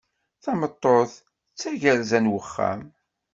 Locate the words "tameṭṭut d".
0.43-1.23